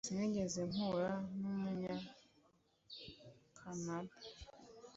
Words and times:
Sinigeze 0.05 0.59
mpura 0.71 1.11
numunyakanada 1.39 4.15